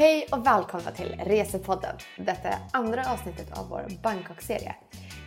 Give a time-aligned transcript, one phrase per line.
[0.00, 1.96] Hej och välkomna till Resepodden.
[2.18, 4.74] Detta är andra avsnittet av vår Bangkok-serie.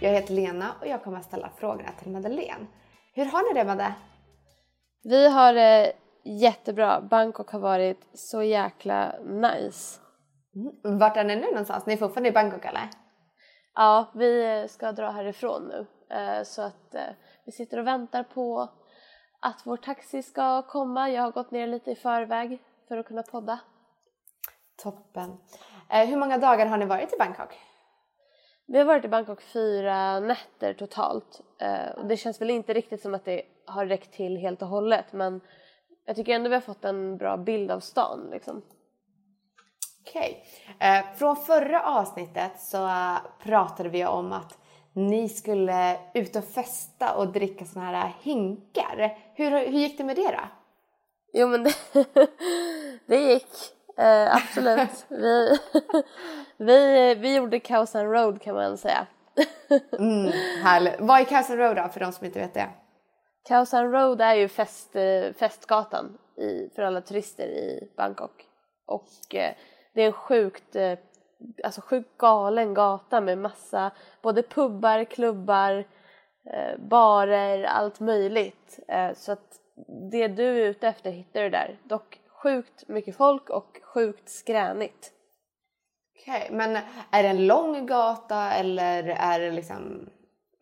[0.01, 2.67] Jag heter Lena och jag kommer att ställa frågorna till Madeleine.
[3.13, 3.93] Hur har ni det Madde?
[5.03, 7.01] Vi har det jättebra.
[7.01, 9.99] Bangkok har varit så jäkla nice.
[10.55, 10.97] Mm.
[10.99, 11.85] Vart är ni nu någonstans?
[11.85, 12.89] Ni är fortfarande i Bangkok eller?
[13.75, 15.85] Ja, vi ska dra härifrån nu.
[16.15, 17.01] Eh, så att eh,
[17.45, 18.69] vi sitter och väntar på
[19.39, 21.09] att vår taxi ska komma.
[21.09, 23.59] Jag har gått ner lite i förväg för att kunna podda.
[24.75, 25.37] Toppen.
[25.89, 27.59] Eh, hur många dagar har ni varit i Bangkok?
[28.65, 31.41] Vi har varit i Bangkok fyra nätter totalt.
[31.95, 35.13] Och det känns väl inte riktigt som att det har räckt till helt och hållet
[35.13, 35.41] men
[36.05, 38.61] jag tycker ändå vi har fått en bra bild av stan liksom.
[40.01, 40.45] Okej.
[40.77, 40.89] Okay.
[40.89, 42.89] Eh, från förra avsnittet så
[43.43, 44.57] pratade vi om att
[44.93, 49.17] ni skulle ut och festa och dricka såna här hinkar.
[49.35, 50.47] Hur, hur gick det med det då?
[51.33, 51.75] Jo men det,
[53.07, 53.47] det gick.
[53.97, 55.05] Eh, absolut.
[55.09, 55.57] vi,
[56.57, 59.07] vi, vi gjorde Kausan Road kan man säga.
[59.99, 60.31] mm,
[60.63, 60.95] härligt.
[60.99, 62.69] Vad är Kausan Road då för de som inte vet det?
[63.47, 68.45] Kausan Road är ju fest, eh, festgatan i, för alla turister i Bangkok.
[68.85, 69.53] Och eh,
[69.93, 70.97] det är en sjukt, eh,
[71.63, 75.85] alltså sjukt galen gata med massa både pubbar, klubbar,
[76.53, 78.79] eh, barer, allt möjligt.
[78.87, 79.59] Eh, så att
[80.11, 81.79] det du är ute efter hittar du där.
[81.83, 85.11] Dock sjukt mycket folk och sjukt skränigt.
[86.19, 86.77] Okej, okay, men
[87.11, 90.09] är det en lång gata eller är det liksom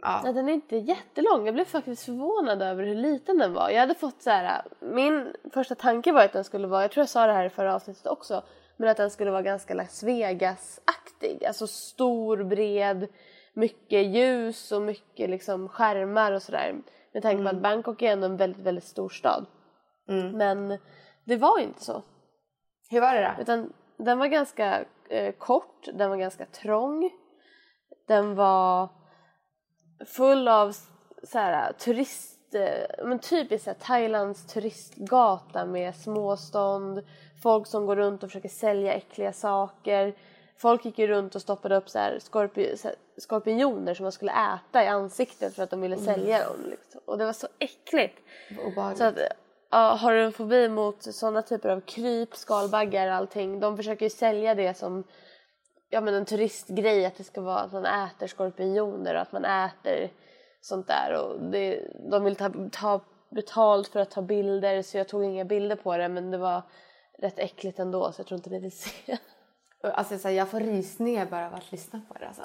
[0.04, 0.22] Ja.
[0.24, 1.46] Nej, den är inte jättelång.
[1.46, 3.70] Jag blev faktiskt förvånad över hur liten den var.
[3.70, 7.02] Jag hade fått så här, min första tanke var att den skulle vara, jag tror
[7.02, 8.44] jag sa det här i förra avsnittet också,
[8.78, 11.46] men att den skulle vara ganska Las Vegas-aktig.
[11.46, 13.08] Alltså stor, bred,
[13.54, 16.76] mycket ljus och mycket liksom skärmar och sådär.
[17.14, 17.56] Med tanke på mm.
[17.56, 19.46] att Bangkok är ändå en väldigt, väldigt stor stad.
[20.09, 20.38] Mm.
[20.38, 20.78] Men
[21.26, 22.04] det var inte så.
[22.90, 23.42] Hur var det då?
[23.42, 27.12] Utan den var ganska eh, kort, den var ganska trång.
[28.08, 28.90] Den var
[30.06, 30.76] full av
[31.24, 37.04] så här, turist, eh, men typiskt så här, Thailands turistgata med småstånd,
[37.44, 40.16] folk som går runt och försöker sälja äckliga saker.
[40.58, 44.12] Folk gick ju runt och stoppade upp så här, skorpi, så här, skorpioner som man
[44.12, 46.06] skulle äta i ansiktet för att de ville mm.
[46.06, 46.70] sälja dem.
[46.70, 47.02] Liksom.
[47.06, 48.20] Och det var så äckligt.
[48.98, 49.18] Så att,
[49.72, 54.06] ja, har du en fobi mot sådana typer av kryp, skalbaggar och allting, de försöker
[54.06, 55.04] ju sälja det som
[55.90, 59.46] ja, men en turistgrej att det ska vara att man äter skorpioner och att man
[59.46, 60.10] äter
[60.62, 65.08] sånt där och det, de vill ta, ta betalt för att ta bilder så jag
[65.08, 66.62] tog inga bilder på det men det var
[67.18, 69.18] rätt äckligt ändå så jag tror inte ni vill se.
[69.84, 72.44] Alltså så här, jag får rysningar bara av att lyssna på det alltså.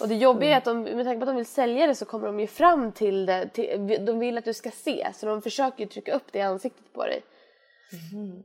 [0.02, 2.04] Och det jobbiga är att de, med tanke på att de vill sälja det så
[2.04, 5.42] kommer de ju fram till det, till, de vill att du ska se så de
[5.42, 7.22] försöker ju trycka upp det i ansiktet på dig.
[8.12, 8.42] Mm.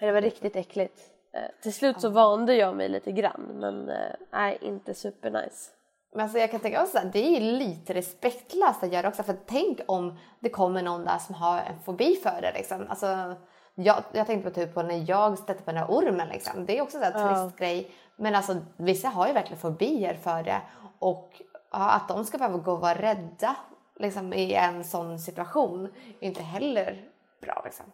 [0.00, 1.00] Det var riktigt äckligt.
[1.34, 5.70] Eh, till slut så vande jag mig lite grann men eh, nej, inte supernice.
[6.12, 9.36] Men alltså jag kan tänka också att det är lite respektlöst att göra också för
[9.46, 12.86] tänk om det kommer någon där som har en fobi för det liksom.
[12.88, 13.36] Alltså,
[13.74, 16.66] jag, jag tänkte på typ på när jag stötte på den här ormen liksom.
[16.66, 17.90] Det är också en turistgrej.
[18.16, 20.60] Men alltså vissa har ju verkligen fobier för det
[20.98, 23.56] och ja, att de ska behöva gå och vara rädda
[23.96, 25.88] liksom, i en sån situation
[26.20, 27.08] är inte heller
[27.40, 27.86] bra liksom.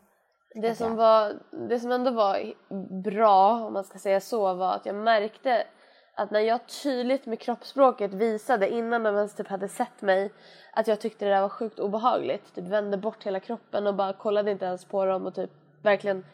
[0.54, 1.32] Det som, var,
[1.68, 2.52] det som ändå var
[3.02, 5.66] bra, om man ska säga så, var att jag märkte
[6.14, 10.32] att när jag tydligt med kroppsspråket visade innan de ens typ hade sett mig
[10.72, 14.12] att jag tyckte det där var sjukt obehagligt, typ vände bort hela kroppen och bara
[14.12, 15.50] kollade inte ens på dem och typ
[15.82, 16.24] verkligen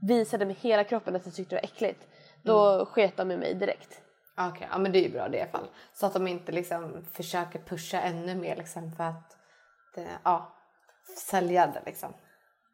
[0.00, 2.08] visade med hela kroppen att jag tyckte det var äckligt.
[2.42, 2.86] Då mm.
[2.86, 4.02] sket de i mig direkt.
[4.36, 5.68] Okej, okay, ja men det är ju bra det i alla fall.
[5.92, 9.36] Så att de inte liksom försöker pusha ännu mer liksom för att
[9.94, 10.54] det, ja,
[11.16, 12.14] sälja det liksom.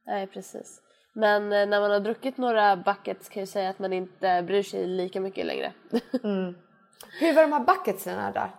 [0.06, 0.80] Nej precis.
[1.12, 4.62] Men eh, när man har druckit några buckets kan jag säga att man inte bryr
[4.62, 5.72] sig lika mycket längre.
[6.24, 6.54] mm.
[7.20, 8.50] Hur var de här bucketsen där?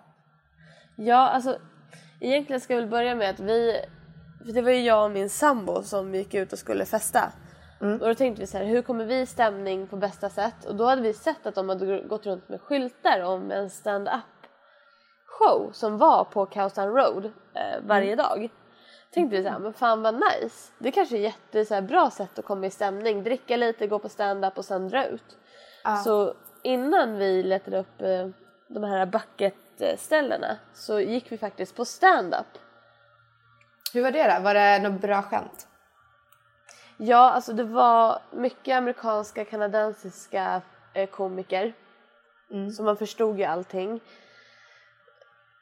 [0.98, 1.60] Ja, alltså
[2.20, 3.82] egentligen ska jag väl börja med att vi,
[4.46, 7.32] för det var ju jag och min sambo som gick ut och skulle festa.
[7.82, 8.02] Mm.
[8.02, 10.66] Och då tänkte vi så här, hur kommer vi stämning på bästa sätt?
[10.66, 14.22] Och då hade vi sett att de hade gått runt med skyltar om en stand-up
[15.26, 18.18] show som var på Kausan Road eh, varje mm.
[18.18, 18.50] dag
[19.16, 20.72] tänkte vi så här, men fan vad nice.
[20.78, 23.24] Det kanske är ett jätte, så här, bra sätt att komma i stämning.
[23.24, 25.38] Dricka lite, gå på stand-up och sen dra ut.
[25.84, 25.98] Ah.
[25.98, 26.34] Så
[26.64, 28.28] innan vi letade upp eh,
[28.68, 32.58] de här bucket-ställena så gick vi faktiskt på stand-up.
[33.94, 34.44] Hur var det då?
[34.44, 35.68] Var det något bra skämt?
[36.98, 40.62] Ja, alltså det var mycket amerikanska, kanadensiska
[40.94, 41.74] eh, komiker.
[42.52, 42.72] Mm.
[42.72, 44.02] Så man förstod ju allting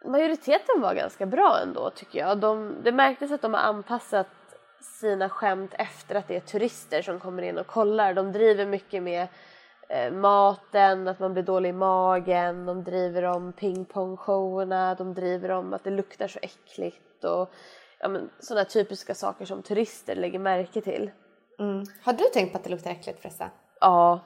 [0.05, 2.37] majoriteten var ganska bra ändå tycker jag.
[2.37, 4.27] De, det märktes att de har anpassat
[4.79, 8.13] sina skämt efter att det är turister som kommer in och kollar.
[8.13, 9.27] De driver mycket med
[9.89, 15.73] eh, maten, att man blir dålig i magen, de driver om pingpongshowerna, de driver om
[15.73, 17.53] att det luktar så äckligt och
[17.99, 21.11] ja, sådana typiska saker som turister lägger märke till.
[21.59, 21.85] Mm.
[22.03, 23.49] Har du tänkt på att det luktar äckligt förresten?
[23.79, 24.19] Ja.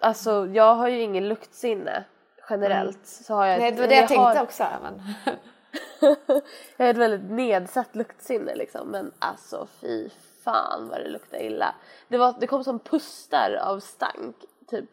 [0.00, 2.04] Alltså jag har ju ingen luktsinne
[2.50, 2.96] generellt.
[2.96, 3.04] Mm.
[3.04, 4.42] Så har jag Nej det var det jag, jag tänkte har...
[4.42, 4.64] också.
[4.82, 5.02] Men...
[6.76, 10.08] jag har ett väldigt nedsatt luktsinne liksom men alltså fy
[10.44, 11.74] fan vad det luktar illa.
[12.08, 14.36] Det, var, det kom som pustar av stank
[14.70, 14.90] typ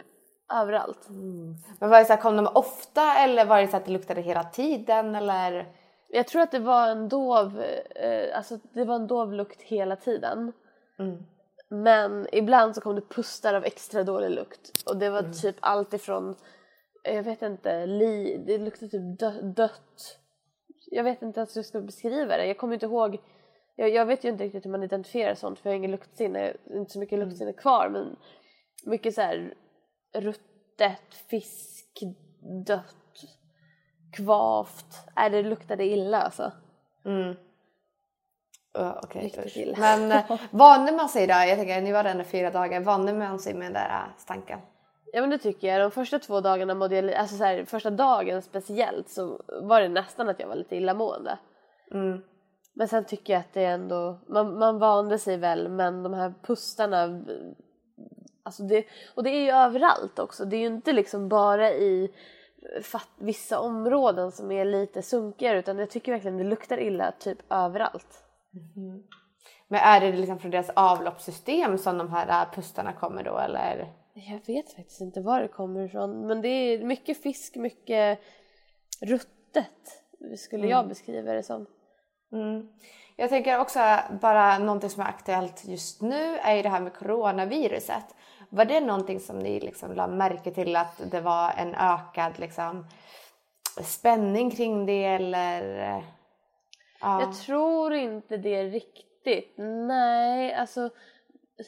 [0.54, 1.10] överallt.
[1.10, 1.56] Mm.
[1.80, 4.22] Men var det så här, kom de ofta eller var det så att det luktade
[4.22, 5.66] hela tiden eller?
[6.10, 7.62] Jag tror att det var en dov,
[7.96, 10.54] eh, alltså det var en dov lukt hela tiden.
[11.00, 11.24] Mm.
[11.70, 15.34] Men ibland så kom det pustar av extra dålig lukt och det var mm.
[15.34, 16.36] typ allt ifrån,
[17.04, 20.20] jag vet inte, li, det luktade typ dö, dött.
[20.92, 22.46] Jag vet inte ens hur jag ska beskriva det.
[22.46, 23.18] Jag kommer inte ihåg,
[23.76, 26.54] jag, jag, vet ju inte riktigt hur man identifierar sånt för jag har ingen luktsinne,
[26.66, 27.28] inte så mycket mm.
[27.28, 28.16] luktsinne kvar men
[28.86, 29.54] mycket så här
[30.14, 32.04] ruttet, fisk,
[32.66, 32.96] dött,
[34.14, 35.08] kvavt.
[35.18, 36.52] Äh, det luktade illa alltså.
[37.06, 37.36] Mm.
[38.78, 39.32] Uh, okay.
[39.78, 41.34] men uh, vande man sig då?
[41.34, 44.60] Jag tänker ni var där fyra dagar, vande man sig med den där uh, stanken?
[45.14, 45.82] Ja men det tycker jag.
[45.82, 49.90] De första två dagarna mådde jag, alltså så här, första dagen speciellt så var det
[49.90, 51.38] nästan att jag var lite illamående.
[51.92, 52.22] Mm.
[52.74, 56.14] Men sen tycker jag att det är ändå, man, man vande sig väl men de
[56.14, 57.24] här pustarna,
[58.44, 58.86] alltså det,
[59.16, 60.46] och det är ju överallt också.
[60.46, 62.14] Det är ju inte liksom bara i
[62.82, 67.38] fatt, vissa områden som är lite sunkigare utan jag tycker verkligen det luktar illa typ
[67.50, 68.27] överallt.
[68.76, 69.04] Mm.
[69.68, 73.94] Men är det liksom från deras avloppssystem som de här äh, pustarna kommer då eller?
[74.14, 78.20] Jag vet faktiskt inte var det kommer ifrån men det är mycket fisk, mycket
[79.02, 80.04] ruttet
[80.38, 80.70] skulle mm.
[80.70, 81.66] jag beskriva det som.
[82.32, 82.70] Mm.
[83.16, 83.80] Jag tänker också
[84.22, 88.16] bara någonting som är aktuellt just nu är ju det här med coronaviruset.
[88.50, 92.86] Var det någonting som ni liksom lade märke till att det var en ökad liksom,
[93.84, 96.04] spänning kring det eller?
[97.02, 97.22] Ja.
[97.22, 99.54] Jag tror inte det riktigt.
[99.58, 100.90] Nej, alltså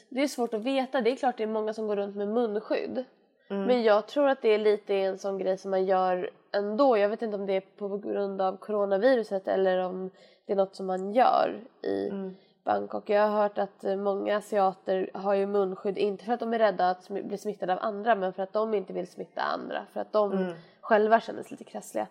[0.08, 1.00] det är svårt att veta.
[1.00, 3.04] Det är klart det är många som går runt med munskydd.
[3.50, 3.64] Mm.
[3.64, 6.96] Men jag tror att det är lite en sån grej som man gör ändå.
[6.96, 10.10] Jag vet inte om det är på grund av coronaviruset eller om
[10.46, 12.36] det är något som man gör i mm.
[12.64, 13.10] Bangkok.
[13.10, 16.90] Jag har hört att många asiater har ju munskydd, inte för att de är rädda
[16.90, 19.86] att bli smittade av andra men för att de inte vill smitta andra.
[19.92, 20.54] För att de mm.
[20.80, 22.06] själva känner sig lite krassliga.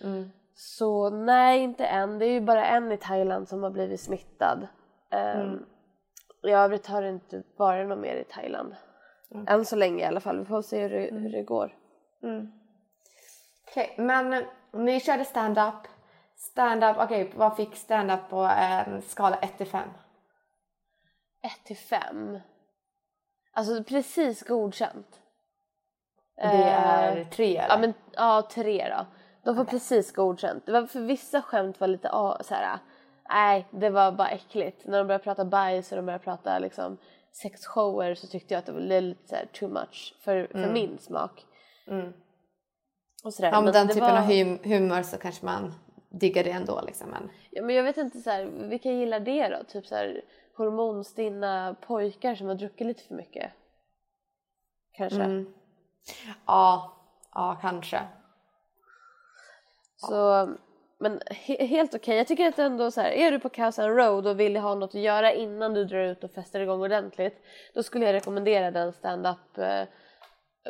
[0.00, 0.30] Mm.
[0.54, 2.18] Så nej, inte än.
[2.18, 4.68] Det är ju bara en i Thailand som har blivit smittad.
[5.36, 5.66] Um,
[6.42, 8.76] I övrigt har det inte varit någon mer i Thailand.
[9.30, 9.46] Mm.
[9.48, 10.38] Än så länge i alla fall.
[10.38, 11.22] Vi får se hur det, mm.
[11.22, 11.74] hur det går.
[12.22, 12.52] Mm.
[13.70, 15.88] Okej, okay, men ni körde stand-up.
[16.36, 19.88] Stand-up, okej, okay, vad fick stand-up på en skala 1 till 5?
[21.42, 22.38] 1 till 5?
[23.52, 25.20] Alltså precis godkänt.
[26.36, 27.68] Det är 3 eller?
[27.68, 29.06] Ja, men, ja, 3 då.
[29.44, 30.66] De får precis godkänt.
[30.66, 32.78] Det var, för vissa skämt var lite ah, så här.
[33.28, 34.86] nej det var bara äckligt.
[34.86, 36.96] När de började prata bajs och de började prata liksom
[37.32, 40.72] sexshower så tyckte jag att det var lite så här, too much för, för mm.
[40.72, 41.44] min smak.
[41.86, 42.12] Mm.
[43.24, 43.48] Och sådär.
[43.48, 44.18] Ja men, men den typen var...
[44.18, 45.74] av hum humor så kanske man
[46.08, 47.10] diggar det ändå liksom.
[47.10, 47.30] Men...
[47.50, 49.64] Ja men jag vet inte så här, vilka gillar det då?
[49.64, 50.22] Typ så här
[50.56, 53.52] hormonstinna pojkar som har druckit lite för mycket?
[54.92, 55.22] Kanske?
[55.22, 55.54] Mm.
[56.46, 56.92] Ja,
[57.34, 58.00] ja kanske.
[60.08, 60.54] Så,
[60.98, 62.00] men he helt okej.
[62.00, 62.16] Okay.
[62.16, 64.94] Jag tycker att ändå så här, är du på Kazan Road och vill ha något
[64.94, 67.42] att göra innan du drar ut och festar igång ordentligt,
[67.74, 69.82] då skulle jag rekommendera den stand-up eh,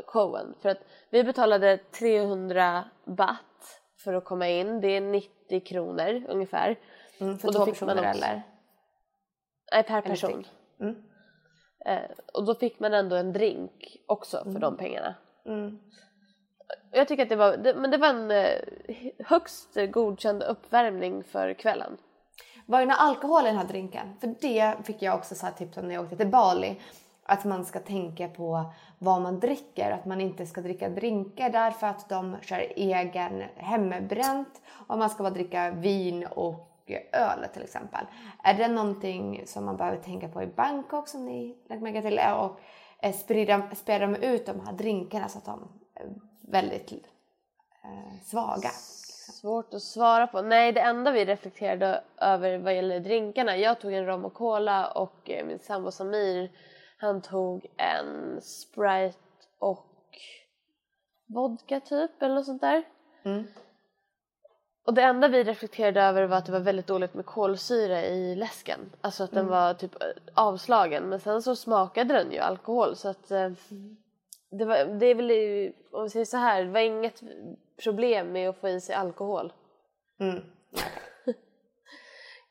[0.06, 0.54] showen.
[0.62, 0.78] För att
[1.10, 4.80] vi betalade 300 baht för att komma in.
[4.80, 6.78] Det är 90 kronor ungefär.
[7.18, 8.42] Mm, för och då två personer också, eller?
[9.72, 10.46] Nej, per person.
[10.80, 10.96] Mm.
[11.86, 14.60] Eh, och då fick man ändå en drink också för mm.
[14.60, 15.14] de pengarna.
[15.46, 15.78] Mm.
[16.94, 18.58] Jag tycker att det var, det, men det var en eh,
[19.18, 21.96] högst godkänd uppvärmning för kvällen.
[22.66, 24.16] Var det någon alkohol i den här drinken?
[24.20, 26.80] För det fick jag också så här tips om när jag åkte till Bali.
[27.26, 29.90] Att man ska tänka på vad man dricker.
[29.90, 34.62] Att man inte ska dricka drinkar därför att de kör egen hembränt.
[34.86, 36.70] Och man ska bara dricka vin och
[37.12, 38.06] öl till exempel.
[38.42, 42.20] Är det någonting som man behöver tänka på i Bangkok som ni lagt märke till?
[42.38, 42.60] Och
[42.98, 46.06] eh, sprida, sprida de ut de här drinkarna så att de eh,
[46.48, 48.54] väldigt eh, svaga.
[48.54, 49.34] Liksom.
[49.34, 50.42] Svårt att svara på.
[50.42, 54.86] Nej, det enda vi reflekterade över vad gäller drinkarna, jag tog en rom och cola
[54.86, 56.50] och eh, min sambo Samir
[56.96, 59.18] han tog en Sprite
[59.58, 59.86] och
[61.26, 62.84] vodka typ eller något sånt där.
[63.24, 63.44] Mm.
[64.86, 68.34] Och det enda vi reflekterade över var att det var väldigt dåligt med kolsyra i
[68.34, 68.80] läsken.
[69.00, 69.50] Alltså att den mm.
[69.50, 69.96] var typ
[70.34, 73.96] avslagen men sen så smakade den ju alkohol så att eh, mm.
[74.58, 77.20] Det, var, det är väl, om vi säger så här, det var inget
[77.82, 79.52] problem med att få i sig alkohol.
[80.20, 80.38] Mm.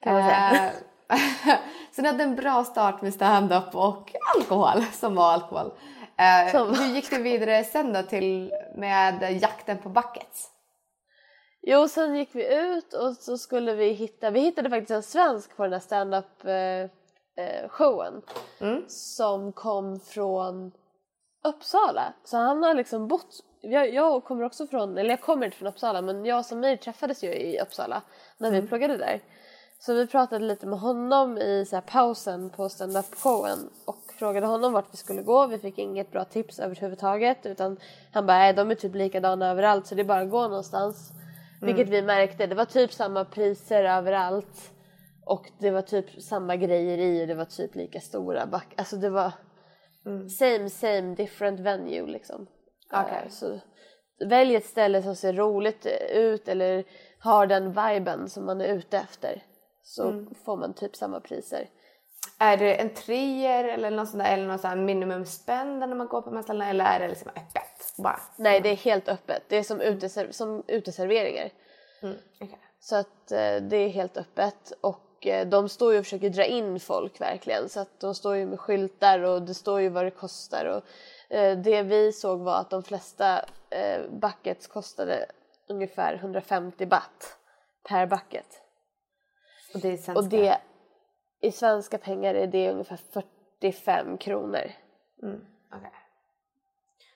[0.04, 0.66] Kan man säga.
[1.10, 1.58] Eh,
[1.96, 5.72] så ni hade en bra start med stand-up och alkohol som var alkohol.
[6.18, 10.50] Eh, Som- Hur gick det vidare sen då till med jakten på buckets?
[11.62, 15.58] Jo, sen gick vi ut och så skulle vi hitta, vi hittade faktiskt en svensk
[15.58, 16.90] på den här stand-up eh,
[17.70, 18.22] showen
[18.60, 18.84] Mm.
[18.88, 20.72] som kom från
[21.44, 22.14] Uppsala.
[22.24, 25.68] Så han har liksom bott, jag, jag kommer också från, eller jag kommer inte från
[25.68, 28.02] Uppsala men jag som mig träffades ju i Uppsala
[28.38, 29.22] när vi pluggade där.
[29.80, 34.74] Så vi pratade lite med honom i så pausen på stand-up showen och frågade honom
[34.74, 35.48] vart vi skulle gå.
[35.48, 37.78] Vi fick inget bra tips överhuvudtaget utan
[38.12, 41.12] han bara, de är typ likadana överallt så det är bara att gå någonstans.
[41.62, 44.72] Vilket vi märkte, det var typ samma priser överallt
[45.26, 48.74] och det var typ samma grejer i och det var typ lika stora back.
[48.78, 49.32] Alltså det var
[50.30, 52.48] same same different venue liksom.
[53.24, 53.60] Eh, Så
[54.30, 56.84] välj ett ställe som ser roligt ut eller
[57.20, 59.44] har den viben som man är ute efter
[59.82, 61.70] så får man typ samma priser.
[62.40, 66.08] Är det en trier eller någon sån där, eller någon sån här minimumspänn när man
[66.08, 67.94] går på de här ställena eller är det liksom öppet?
[68.04, 68.20] Bara?
[68.38, 69.44] Nej, det är helt öppet.
[69.50, 71.50] Det är som, uteser- som uteserveringar.
[72.04, 72.16] Mm.
[72.42, 72.60] okej.
[72.80, 76.46] Så att eh, det är helt öppet och eh, de står ju och försöker dra
[76.46, 80.06] in folk verkligen så att de står ju med skyltar och det står ju vad
[80.06, 80.84] det kostar och
[81.36, 85.26] eh, det vi såg var att de flesta eh, buckets kostade
[85.68, 87.38] ungefär 150 baht
[87.84, 88.62] per bucket
[89.74, 90.20] Och det är svenska?
[90.20, 90.58] och det
[91.42, 93.00] i svenska pengar är det ungefär
[93.60, 94.72] 45 kronor.
[95.24, 95.46] Mm.
[95.72, 95.92] okej.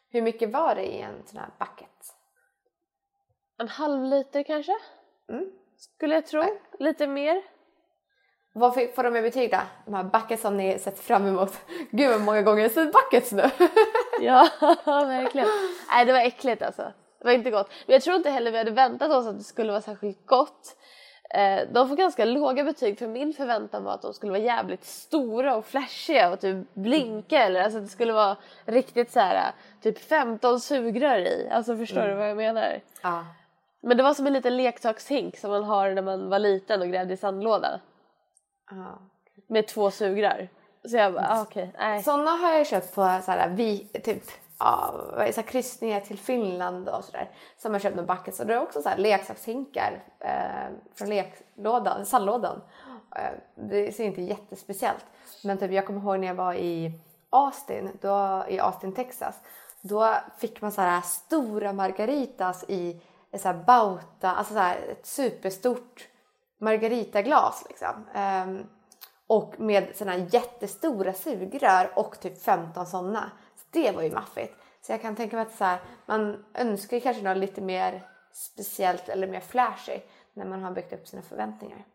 [0.10, 2.16] Hur mycket var det i en sån här bucket?
[3.58, 4.76] En halv liter kanske?
[5.30, 5.52] Mm.
[5.78, 6.44] Skulle jag tro.
[6.80, 7.57] Lite mer.
[8.58, 9.58] Vad får de i betyg då?
[9.86, 11.58] De här buckets som ni sett fram emot.
[11.92, 13.44] Gud vad många gånger jag sett buckets nu.
[14.22, 14.50] Ja,
[14.86, 15.48] verkligen.
[15.90, 16.82] Nej, det var äckligt alltså.
[17.20, 17.70] Det var inte gott.
[17.86, 20.76] Men jag tror inte heller vi hade väntat oss att det skulle vara särskilt gott.
[21.30, 24.86] Eh, de får ganska låga betyg för min förväntan var att de skulle vara jävligt
[24.86, 29.52] stora och flashiga och typ blinka eller alltså att det skulle vara riktigt så här
[29.82, 31.50] typ 15 sugrör i.
[31.52, 32.80] Alltså förstår du vad jag menar?
[33.02, 33.26] ja.
[33.82, 36.88] Men det var som en liten leksakshink som man har när man var liten och
[36.88, 37.80] grävde i sandlåda
[38.70, 39.00] ja.
[39.48, 40.50] med två sugrör.
[40.90, 42.04] Så jag bara, ah, okej, nej.
[42.04, 44.24] Såna har jag köpt på så här, vi, typ
[44.60, 47.30] ja, så här, kryssningar till Finland och sådär.
[47.58, 48.40] Som jag köpt med buckets.
[48.40, 52.62] Och det är också så här leksakshinkar eh, från leklådan, sandlådan.
[53.16, 55.06] Eh, det ser inte jättespeciellt.
[55.44, 59.36] Men typ, jag kommer ihåg när jag var i Austin, då, i Austin, Texas.
[59.82, 63.02] Då fick man så här stora margaritas i
[63.38, 66.08] så här bauta, alltså så här ett superstort
[66.58, 68.08] margaritaglas liksom.
[68.14, 68.68] Ehm,
[69.28, 73.32] och med såna här jättestora sugrör och typ 15 sådana.
[73.56, 74.54] Så det var ju maffigt.
[74.82, 79.10] Så jag kan tänka mig att så här, man önskar kanske något lite mer speciellt
[79.10, 80.00] eller mer flashy
[80.34, 81.86] när man har byggt upp sina förväntningar.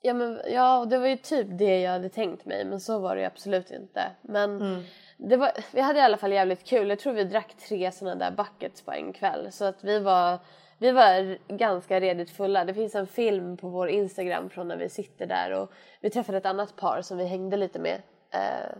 [0.00, 3.14] Ja, men, ja, det var ju typ det jag hade tänkt mig men så var
[3.14, 4.10] det ju absolut inte.
[4.22, 4.84] Men
[5.16, 6.88] det var, vi hade i alla fall jävligt kul.
[6.88, 10.38] Jag tror vi drack tre sådana där buckets på en kväll så att vi var,
[10.78, 12.64] vi var ganska redigt fulla.
[12.64, 16.38] Det finns en film på vår Instagram från när vi sitter där och vi träffade
[16.38, 18.02] ett annat par som vi hängde lite med.
[18.30, 18.76] Eh,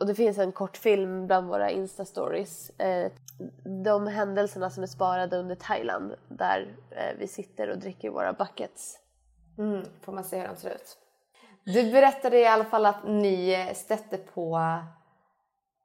[0.00, 2.80] och det finns en kort film bland våra Insta-stories.
[2.82, 3.12] Eh,
[3.84, 8.98] de händelserna som är sparade under Thailand där eh, vi sitter och dricker våra buckets.
[9.58, 10.98] Mm, får man se hur de ser ut.
[11.64, 14.56] Du berättade i alla fall att ni stötte på,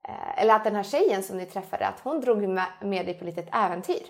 [0.08, 3.26] eh, eller att den här tjejen som ni träffade, att hon drog med, dig på
[3.26, 4.04] ett litet äventyr.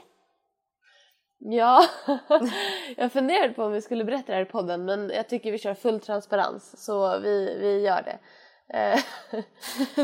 [1.44, 1.84] Ja,
[2.98, 5.58] jag funderade på om vi skulle berätta det här i podden men jag tycker vi
[5.58, 8.20] kör full transparens så vi, vi gör det.
[8.74, 9.00] Eh,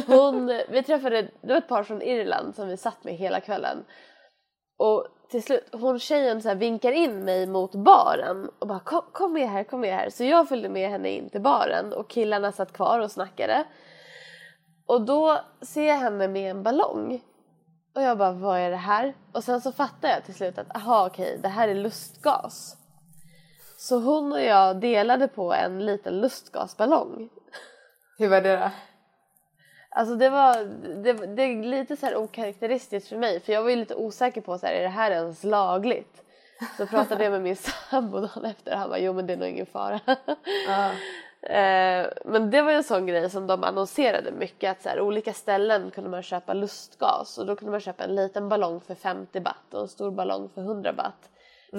[0.08, 3.86] hon, vi träffade, det var ett par från Irland som vi satt med hela kvällen
[4.77, 9.01] och till slut, hon tjejen så här vinkar in mig mot baren och bara kom,
[9.12, 10.10] kom med här, kom med här.
[10.10, 13.63] Så jag följde med henne in till baren och killarna satt kvar och snackade.
[14.86, 17.22] Och då ser jag henne med en ballong.
[17.98, 19.13] Och jag bara, vad är det här?
[19.32, 22.77] Och sen så fattar jag till slut att, aha okej, det här är lustgas.
[23.77, 27.30] Så hon och jag delade på en liten lustgasballong.
[28.18, 28.70] Hur var det då?
[29.89, 30.54] Alltså det var,
[31.04, 34.42] det, det är lite så här okaraktäristiskt för mig för jag var ju lite osäker
[34.42, 36.24] på så här, är det här ens lagligt?
[36.77, 37.56] Så pratade jag med min
[37.89, 40.00] sambo dagen efter och han bara, jo men det är nog ingen fara.
[40.68, 40.92] Ja.
[41.41, 45.34] Eh, men det var en sån grej som de annonserade mycket att så här, olika
[45.34, 49.39] ställen kunde man köpa lustgas och då kunde man köpa en liten ballong för 50
[49.39, 51.29] baht och en stor ballong för 100 baht.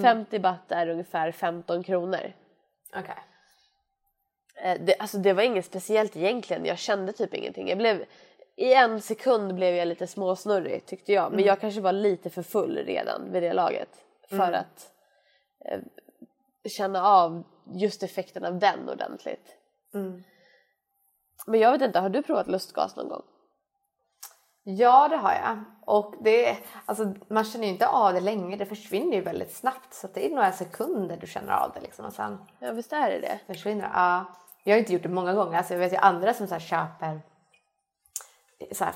[0.03, 2.33] 50 baht är ungefär 15 kronor.
[2.97, 3.25] Okej.
[4.63, 7.69] Eh, det, alltså det var inget speciellt egentligen, jag kände typ ingenting.
[7.69, 8.05] Jag blev
[8.59, 11.33] i en sekund blev jag lite småsnurrig tyckte jag.
[11.33, 13.89] Men jag kanske var lite för full redan vid det laget.
[14.29, 14.93] För att
[15.65, 15.79] eh,
[16.69, 19.57] känna av just effekten av den ordentligt.
[21.47, 23.23] Men jag vet inte, har du provat lustgas någon gång?
[24.65, 25.65] Ja, det har jag.
[25.87, 29.95] Och det, alltså, man känner ju inte av det länge, det försvinner ju väldigt snabbt.
[29.95, 33.11] Så det är några sekunder du känner av det liksom, och sen Ja visst är
[33.11, 33.41] det det.
[33.47, 33.91] försvinner.
[33.95, 34.25] Ja.
[34.65, 35.59] Jag har inte gjort det många gånger.
[35.59, 37.21] Alltså, jag vet ju andra som så här, köper
[38.73, 38.95] så här,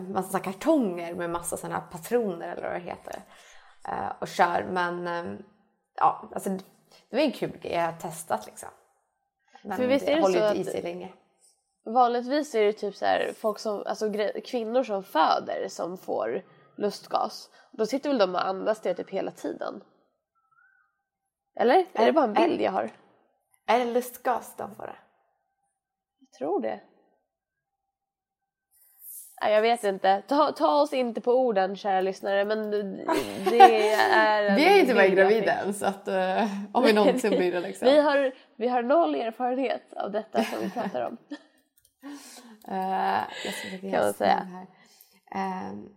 [0.00, 3.22] massa så här kartonger med massa sådana patroner eller vad det heter.
[3.88, 4.66] eh, och kör.
[4.70, 5.24] Men eh,
[5.96, 6.50] ja, alltså,
[7.10, 8.68] det var en kul grej jag har testat liksom.
[9.62, 11.12] Men För visst det är det håller inte i sig länge.
[11.84, 14.12] Vanligtvis är det typ så här, folk som, alltså
[14.44, 16.42] kvinnor som föder som får
[16.76, 17.50] lustgas.
[17.70, 19.82] Då sitter väl de och andas det typ hela tiden?
[21.56, 21.86] Eller?
[21.92, 22.90] Är det bara en bild jag har?
[23.66, 24.96] Är det lustgas de får det?
[26.20, 26.80] Jag tror det.
[29.50, 30.22] Jag vet inte.
[30.28, 32.76] Ta, ta oss inte på orden kära lyssnare men det
[33.60, 34.56] är...
[34.56, 37.88] Vi är inte med i gravida så att uh, om vi någonsin blir det liksom.
[37.88, 41.18] Vi har, vi har noll erfarenhet av detta som vi pratar om.
[42.68, 44.46] Uh, jag ska försöka man säga.
[44.52, 44.66] här.
[45.34, 45.88] Ehm,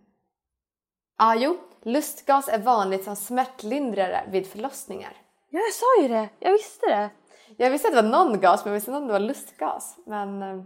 [1.16, 5.12] ah, jo, lustgas är vanligt som smärtlindrare vid förlossningar.
[5.50, 6.28] Ja, jag sa ju det!
[6.38, 7.10] Jag visste det!
[7.56, 9.98] Jag visste att det var någon gas men jag visste inte om det var lustgas.
[10.06, 10.62] Men eh,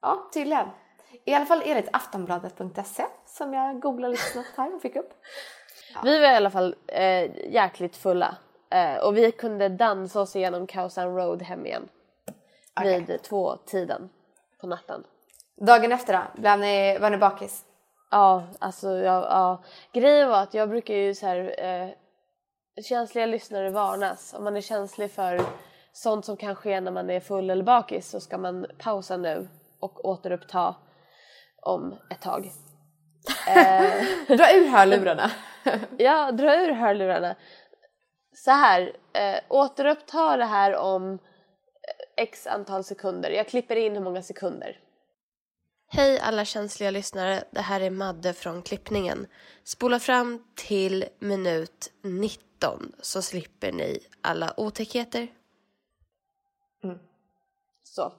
[0.00, 0.66] ja, tydligen.
[1.24, 5.10] I alla fall enligt aftonbladet.se som jag googlade lite snabbt här och fick upp.
[6.04, 8.36] Vi var i alla fall eh, jäkligt fulla
[8.70, 11.88] eh, och vi kunde dansa oss igenom Kausan Road hem igen.
[12.80, 13.04] Okej.
[13.08, 14.10] Vid två tiden
[14.60, 15.04] på natten.
[15.60, 17.64] Dagen efter då, blev ni, var ni bakis?
[18.10, 19.62] Ja, alltså ja, ja.
[19.92, 21.88] Grejen var att jag brukar ju så här eh,
[22.82, 24.34] känsliga lyssnare varnas.
[24.34, 25.40] Om man är känslig för
[25.92, 29.48] sånt som kan ske när man är full eller bakis så ska man pausa nu
[29.80, 30.74] och återuppta
[31.62, 32.50] om ett tag.
[33.48, 35.30] Eh, Dra ur hörlurarna.
[35.98, 37.36] Ja, dra ur hörlurarna.
[38.34, 41.18] Så här, eh, återuppta det här om eh,
[42.22, 43.30] x antal sekunder.
[43.30, 44.78] Jag klipper in hur många sekunder.
[45.88, 49.26] Hej alla känsliga lyssnare, det här är Madde från klippningen.
[49.64, 55.28] Spola fram till minut 19 så slipper ni alla otäckheter.
[57.82, 58.12] Så.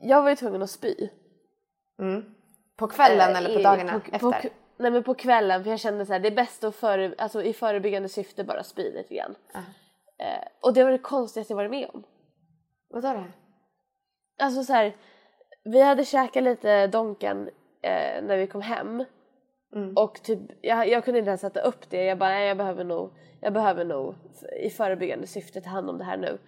[0.00, 1.08] Jag var ju tvungen att spy.
[2.78, 4.18] På kvällen Eh, eller på dagarna på, efter?
[4.18, 7.14] På, nej men på kvällen för jag kände så här, det är bäst att före,
[7.18, 9.34] alltså, i förebyggande syfte bara spy lite grann.
[10.18, 12.04] Eh, och det var det konstigaste jag varit med om.
[12.90, 13.24] Vad du?
[14.38, 14.96] Alltså så här,
[15.64, 17.48] vi hade käkat lite Donken
[17.82, 19.04] eh, när vi kom hem.
[19.96, 22.04] Och typ, jag, jag kunde inte ens sätta upp det.
[22.04, 24.14] Jag bara, nej, jag behöver nog, jag behöver nog
[24.62, 26.38] i förebyggande syfte ta hand om det här nu.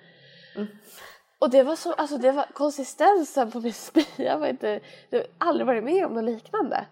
[1.41, 5.27] Och det var så, alltså det var konsistensen på min spya var inte, jag har
[5.39, 6.87] aldrig varit med om något liknande.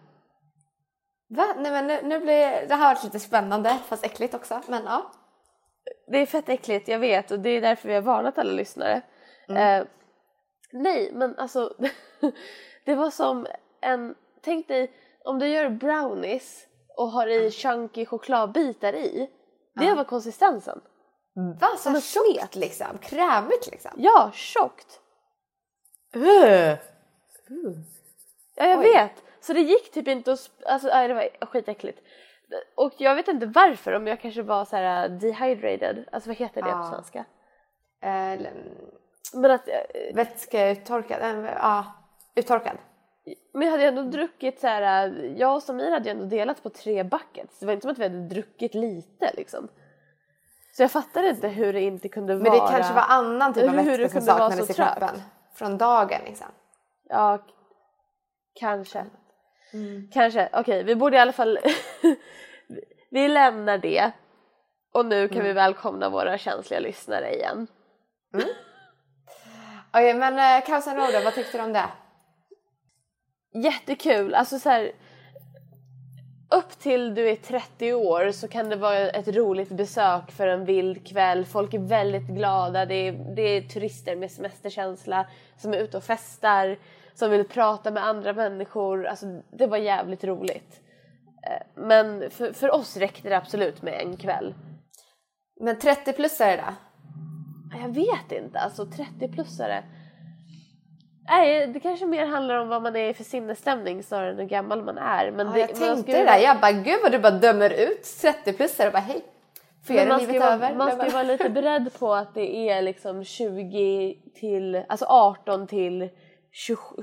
[1.29, 1.55] Va?
[1.59, 4.61] Nej men nu, nu blir det här varit lite spännande fast äckligt också.
[4.69, 5.13] Men ja.
[6.07, 9.03] Det är fett äckligt, jag vet och det är därför vi har varnat alla lyssnare.
[9.49, 9.85] Eh,
[10.73, 11.75] nej, men alltså
[12.85, 13.47] det var som
[13.81, 14.93] en, tänk dig
[15.25, 19.31] om du gör brownies och har i chunky chokladbitar i.
[19.75, 20.81] Det var konsistensen.
[21.61, 21.69] Va?
[21.79, 22.99] Som en tjockt liksom?
[23.01, 23.91] Krämigt liksom?
[23.97, 25.01] Ja, tjockt.
[26.17, 26.77] Uh.
[28.57, 28.93] Ja, jag Oj.
[28.93, 29.13] vet.
[29.41, 30.51] Så det gick typ inte att...
[30.67, 31.99] Alltså, nej, det var skitäckligt.
[32.77, 36.09] Och jag vet inte varför, om jag kanske var så här uh, dehydrated.
[36.13, 36.91] Alltså vad heter det på Ja.
[36.93, 37.19] svenska?
[38.03, 38.41] Eh,
[39.35, 39.69] Men att...
[39.69, 41.47] eh, Vätskeuttorkad?
[41.47, 41.87] Ja,
[42.35, 42.77] uttorkad.
[43.53, 45.09] Men jag hade ändå druckit så här...
[45.09, 47.59] uh, Jag och Samir hade ju ändå delat på tre buckets.
[47.59, 49.69] Det var inte som att vi hade druckit lite liksom.
[50.79, 52.67] Så jag fattade inte hur det inte kunde Men vara...
[52.67, 55.23] det kanske var annan typ av vätska som saknades i kroppen.
[55.55, 56.47] Från dagen liksom.
[57.09, 57.39] Ja,
[58.55, 59.07] kanske.
[59.73, 60.11] Mm.
[60.13, 60.49] Kanske.
[60.53, 61.59] Okej, vi borde i alla fall...
[63.11, 64.11] vi lämnar det.
[64.93, 65.47] Och nu kan Mm.
[65.47, 67.67] vi välkomna våra känsliga lyssnare igen.
[69.91, 70.65] Okej men eh,
[71.13, 71.89] då, vad tyckte du om det?
[73.55, 74.35] Jättekul!
[74.35, 74.93] Alltså så här,
[76.51, 80.65] Upp till du är 30 år så kan det vara ett roligt besök för en
[80.65, 81.45] vild kväll.
[81.45, 82.87] Folk är väldigt glada.
[82.87, 86.79] Det är, det är turister med semesterkänsla som är ute och festar,
[87.15, 89.07] som vill prata med andra människor.
[89.07, 90.81] Alltså, det var jävligt roligt.
[91.47, 94.55] Eh, Men för, för oss räckte det absolut med en kväll.
[95.61, 96.75] Men 30-plussare då?
[97.79, 99.83] Jag vet inte, alltså 30-plussare.
[101.29, 104.85] Nej, det kanske mer handlar om vad man är för sinnesstämning snarare än hur gammal
[104.85, 105.31] man är.
[105.31, 106.43] Men Ja, det, jag tänkte det vara- där.
[106.43, 109.23] Jag bara gud vad du bara dömer ut 30-plussare och bara hej.
[109.87, 112.83] För er man ska, vara, man ska ju vara lite beredd på att det är
[112.83, 116.09] liksom 20 till, alltså 18 till
[116.53, 117.03] 27,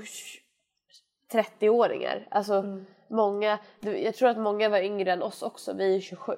[1.32, 2.26] 30-åringar.
[2.30, 2.64] Alltså
[3.10, 6.32] många, du- jag tror att många var yngre än oss också, vi är 27.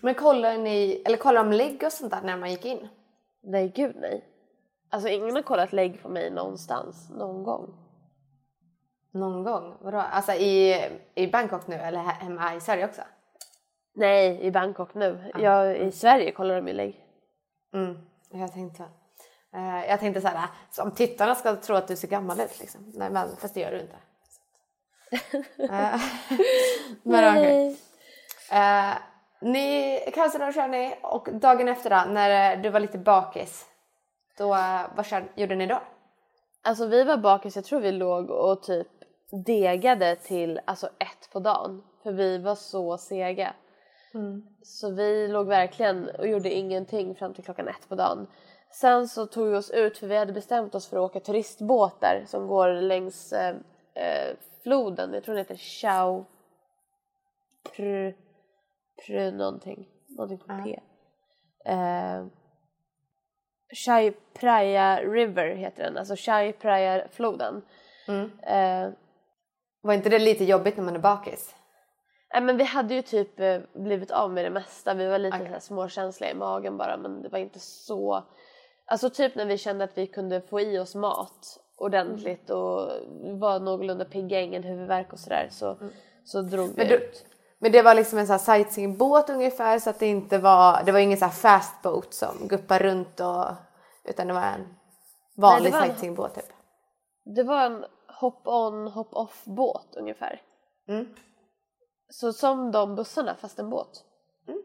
[0.00, 2.88] Men kollar ni, eller kollar de lägg och sånt där när man gick in?
[3.42, 4.24] Nej gud nej.
[4.94, 7.74] Alltså ingen har kollat lägg på mig någonstans, någon gång.
[9.10, 9.76] Någon gång?
[9.80, 9.98] Vadå?
[9.98, 10.80] Alltså i,
[11.14, 13.02] i Bangkok nu eller he- hemma i Sverige också?
[13.94, 15.32] Nej, i Bangkok nu.
[15.38, 17.00] Jag, I Sverige kollar de ju lägg.
[17.74, 17.98] Mm,
[18.30, 18.84] jag tänkte så.
[19.58, 22.92] Eh, jag tänkte så här, om tittarna ska tro att du ser gammal ut liksom.
[22.94, 23.96] Nej men fast det gör du inte.
[25.72, 26.00] Eh,
[27.02, 27.76] men okej.
[28.52, 28.94] Eh,
[29.40, 33.66] ni, Kaosarna kör ni och dagen efter då, när du var lite bakis,
[34.38, 35.82] då, eh, vad kör, gjorde ni då?
[36.62, 38.88] Alltså vi var bakis, jag tror vi låg och typ
[39.46, 41.82] degade till alltså ett på dagen.
[42.02, 43.54] För vi var så sega.
[44.62, 48.26] Så vi låg verkligen och gjorde ingenting fram till klockan ett på dagen.
[48.70, 52.24] Sen så tog vi oss ut för vi hade bestämt oss för att åka turistbåtar
[52.26, 53.56] som går längs eh,
[53.94, 55.12] eh, floden.
[55.14, 56.24] Jag tror den heter Chao
[57.76, 58.10] Pr,
[59.06, 59.88] Pr någonting.
[60.08, 60.80] Någonting på P.
[61.64, 62.26] Eh,
[63.74, 67.62] Chai Praia River heter den, alltså Chai Praia floden.
[68.42, 68.88] Eh,
[69.82, 71.54] Var inte det lite jobbigt när man är bakis?
[72.32, 74.94] Nej men vi hade ju typ eh, blivit av med det mesta.
[74.94, 78.24] Vi var lite här småkänsliga i magen bara men det var inte så...
[78.86, 82.62] Alltså typ när vi kände att vi kunde få i oss mat ordentligt Mm.
[82.62, 82.90] och
[83.40, 85.78] var någorlunda pigga, ingen huvudvärk och sådär så,
[86.24, 86.88] så drog vi Mm.
[86.88, 87.26] Men du- ut.
[87.64, 90.98] Men det var liksom en sån sightseeingbåt ungefär så att det inte var, det var
[90.98, 93.44] ingen sån här fast boat som guppar runt och
[94.04, 94.74] utan det var en
[95.36, 96.52] vanlig en- sightseeingbåt typ.
[97.36, 97.84] Det var en
[98.20, 100.42] hop-on hop-off båt ungefär.
[100.88, 101.06] Mm.
[102.08, 104.04] Så som de bussarna fast en båt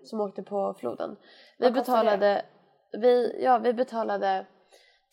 [0.03, 1.15] som åkte på floden.
[1.59, 1.73] Vi Mm.
[1.79, 2.45] Betalade,
[2.91, 4.45] vi, ja, vi betalade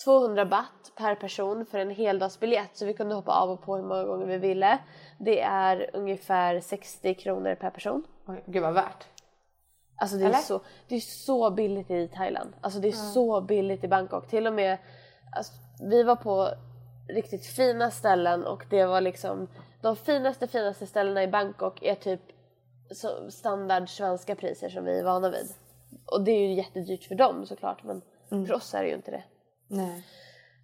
[0.04, 3.82] 200 baht per person för en heldagsbiljett så vi kunde hoppa av och på hur
[3.82, 4.78] många gånger vi ville.
[5.18, 8.04] Det är ungefär 60 kronor per person.
[8.26, 9.06] Oj, gud vad värt.
[9.96, 10.38] Alltså det är, Eller?
[10.38, 12.54] så, det är så billigt i Thailand.
[12.60, 14.28] Alltså det är så billigt i Bangkok.
[14.28, 14.78] Till och med,
[15.36, 16.48] alltså, vi var på
[17.08, 19.48] riktigt fina ställen och det var liksom
[19.82, 22.20] de finaste finaste ställena i Bangkok är typ
[23.28, 25.54] standard svenska priser som vi är vana vid.
[26.06, 28.02] Och det är ju jättedyrt för dem såklart men
[28.46, 29.24] för oss är det ju inte det.
[29.68, 30.04] Nej.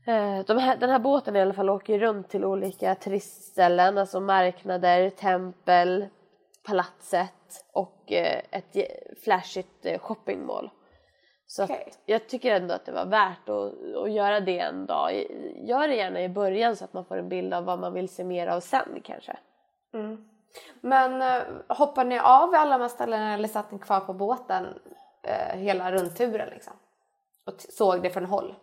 [0.06, 4.20] Eh, De här, den här båten i alla fall åker runt till olika turistställen, alltså
[4.20, 6.06] marknader, tempel,
[6.66, 8.76] palatset och eh, ett
[9.24, 10.70] flashigt eh, shoppingmall.
[11.46, 15.12] Så att jag tycker ändå att det var värt att, att göra det en dag.
[15.56, 18.08] Gör det gärna i början så att man får en bild av vad man vill
[18.08, 19.36] se mer av sen kanske.
[20.80, 24.12] Men eh, hoppade ni av vid alla de här ställena eller satt ni kvar på
[24.12, 24.66] båten
[25.22, 26.72] eh, hela rundturen liksom?
[27.46, 28.54] Och såg det från håll?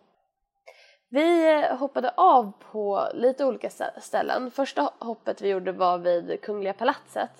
[1.10, 4.50] Vi eh, hoppade av på lite olika stä- ställen.
[4.50, 7.30] Första hoppet vi gjorde var vid Kungliga palatset.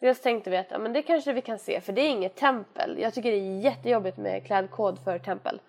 [0.00, 2.36] Dels tänkte vi att ja, men det kanske vi kan se för det är inget
[2.36, 2.98] tempel.
[2.98, 5.60] Jag tycker det är jättejobbigt med klädkod för tempel.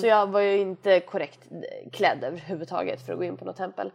[0.00, 3.56] Så jag var ju inte korrekt eh, klädd överhuvudtaget för att gå in på något
[3.56, 3.92] tempel.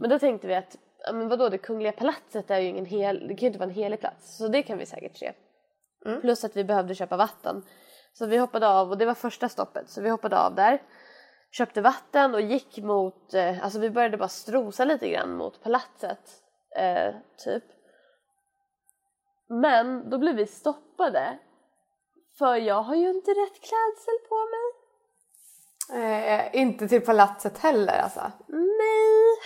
[0.00, 0.76] Men då tänkte vi att
[1.06, 3.68] ja, men vadå det Kungliga palatset är ju ingen hel, det kan ju inte vara
[3.68, 5.32] en helig plats så det kan vi säkert se.
[6.20, 7.62] Plus att vi behövde köpa vatten.
[8.12, 10.82] Så vi hoppade av och det var första stoppet så vi hoppade av där.
[11.50, 16.42] Köpte vatten och gick mot, eh, alltså vi började bara strosa lite grann mot palatset.
[16.76, 17.64] Eh, typ.
[19.48, 21.38] Men då blev vi stoppade.
[22.38, 24.80] För jag har ju inte rätt klädsel på mig.
[25.92, 28.32] Eh, inte till palatset heller alltså.
[28.48, 29.36] Nej!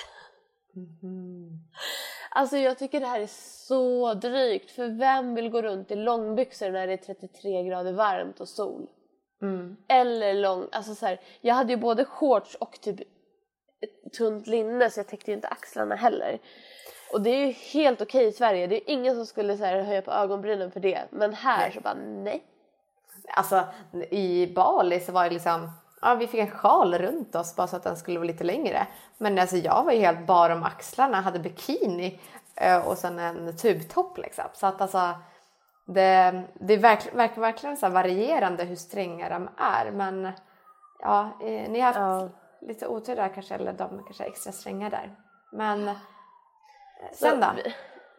[2.30, 3.26] Alltså jag tycker det här är
[3.66, 8.40] så drygt för vem vill gå runt i långbyxor när det är 33 grader varmt
[8.40, 8.88] och sol?
[9.88, 13.00] Eller lång, alltså så här, jag hade ju både shorts och typ
[14.16, 16.38] tunt linne så jag täckte ju inte axlarna heller.
[17.12, 19.82] Och det är ju helt okej i Sverige, det är ingen som skulle så här,
[19.82, 21.02] höja på ögonbrynen för det.
[21.10, 22.42] Men här så bara nej.
[23.36, 23.64] Alltså
[24.10, 27.76] i Bali så var det liksom, ja vi fick en sjal runt oss bara så
[27.76, 28.86] att den skulle vara lite längre.
[29.18, 32.20] Men alltså jag var ju helt bar om axlarna, hade bikini
[32.56, 34.44] eh, och sen en tubtopp liksom.
[34.52, 35.14] Så att alltså
[35.86, 39.90] det, det verkar, verkar verkligen så varierande hur stränga de är.
[39.90, 40.30] Men
[41.00, 42.28] ja, eh, ni har haft Ja.
[42.68, 45.14] lite otur där kanske, eller de kanske är extra stränga där.
[45.52, 45.94] Men eh,
[47.12, 47.46] sen då?
[47.56, 47.74] vi-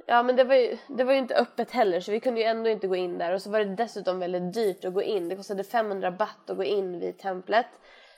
[0.07, 2.45] Ja men det var, ju, det var ju inte öppet heller så vi kunde ju
[2.45, 5.29] ändå inte gå in där och så var det dessutom väldigt dyrt att gå in.
[5.29, 7.65] Det kostade 500 baht att gå in vid templet.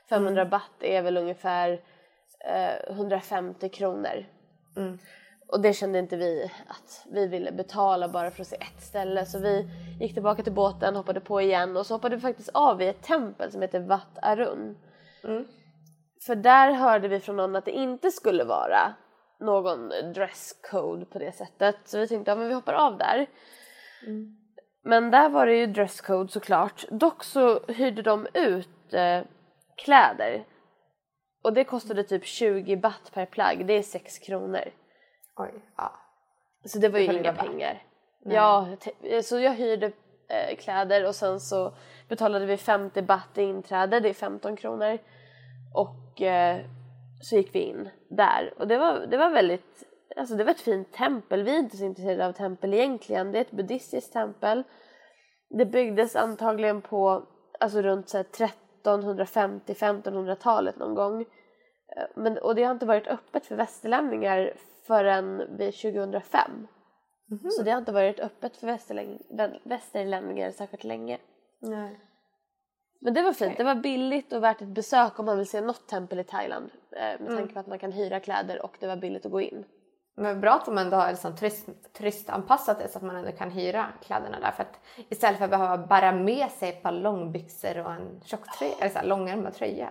[0.10, 1.82] 500 baht är väl ungefär
[2.40, 4.26] eh, 150 kronor.
[5.48, 9.26] Och det kände inte vi att vi ville betala bara för att se ett ställe
[9.26, 12.78] så vi gick tillbaka till båten, hoppade på igen och så hoppade vi faktiskt av
[12.78, 14.78] vid ett tempel som heter Wat Arun.
[16.26, 18.94] För där hörde vi från någon att det inte skulle vara
[19.40, 23.28] någon dresscode på det sättet så vi tänkte att ja, vi hoppar av där.
[24.84, 26.86] Men där var det ju dresscode såklart.
[26.92, 29.22] Dock så hyrde de ut eh,
[29.76, 30.46] kläder
[31.44, 34.72] och det kostade typ 20 baht per plagg, det är 6 kronor.
[35.38, 35.92] Oj, ja.
[36.66, 37.84] Så det var ju inga pengar.
[38.36, 39.92] Ja, te- så jag hyrde
[40.30, 41.74] eh, kläder och sen så
[42.10, 44.98] betalade vi 50 baht i inträde, det är 15 kronor.
[45.76, 46.66] Och eh,
[47.22, 49.84] så gick vi in där och det var, det var väldigt,
[50.18, 51.44] alltså det var ett fint tempel.
[51.44, 54.64] Vi är inte så intresserade av tempel egentligen, det är ett buddhistiskt tempel.
[55.50, 57.24] Det byggdes antagligen på,
[57.60, 58.26] alltså runt så här
[58.84, 61.22] 1350-1500-talet någon gång.
[61.22, 61.28] Eh,
[62.16, 64.54] Men, och det har inte varit öppet för västerlänningar
[64.88, 66.68] förrän vid 2005.
[67.58, 68.68] Så det har inte varit öppet för
[69.70, 71.18] västerlänningar särskilt länge.
[71.60, 72.00] Nej.
[73.00, 75.62] Men det var fint, det var billigt och värt ett besök om man vill se
[75.62, 76.72] något tempel i Thailand.
[76.92, 79.42] Eh, med tanke på att man kan hyra kläder och det var billigt att gå
[79.42, 79.66] in.
[80.16, 83.52] Men bra att de ändå har liksom turist, turistanpassat det så att man ändå kan
[83.52, 84.52] hyra kläderna där.
[84.52, 88.76] För att istället för att behöva bära med sig ett par långbyxor och en tjocktröja,
[88.80, 89.90] eller så här långärmad tröja.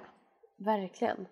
[0.58, 1.26] Verkligen.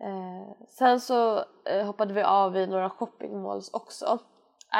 [0.00, 4.18] Eh, sen så eh, hoppade vi av i några shoppingmalls också.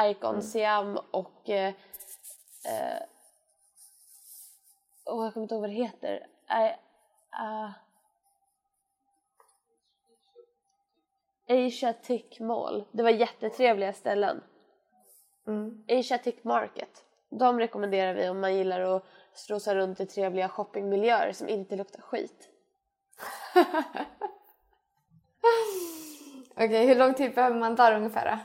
[0.03, 1.49] Icon, Siam och...
[1.49, 1.73] Eh,
[5.05, 6.27] åh, jag kommer inte ihåg vad det heter.
[6.49, 6.75] I,
[7.29, 7.69] ah.
[11.49, 12.83] Asiatic Mall.
[12.91, 14.43] Det var jättetrevliga ställen.
[15.47, 15.83] Mm.
[15.89, 17.05] Asiatic Market.
[17.29, 22.01] De rekommenderar vi om man gillar att strosa runt i trevliga shoppingmiljöer som inte luktar
[22.01, 22.49] skit.
[26.55, 28.39] Okej, hur lång tid behöver man där ungefär?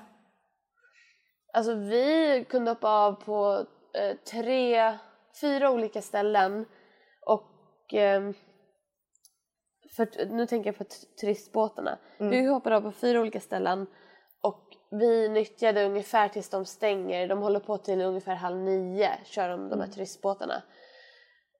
[1.53, 4.99] Alltså vi kunde hoppa av på eh, tre,
[5.41, 6.67] fyra olika ställen
[7.27, 8.35] och ehm,
[9.97, 10.85] för, nu tänker jag på
[11.21, 11.99] turistbåtarna.
[12.19, 13.87] Vi hoppade av på fyra olika ställen
[14.41, 17.29] och vi nyttjade ungefär tills de stänger.
[17.29, 20.63] De håller på till ungefär halv nio, kör de de här turistbåtarna.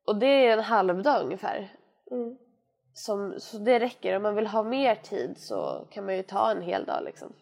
[0.07, 1.73] Och det är en halvdag ungefär.
[2.95, 4.17] Som, så det räcker.
[4.17, 7.33] Om man vill ha mer tid så kan man ju ta en hel dag liksom.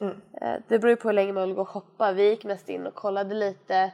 [0.00, 0.20] Mm.
[0.40, 2.12] Eh, Det beror ju på hur länge man vill gå och shoppa.
[2.12, 3.92] Vi gick mest in och kollade lite,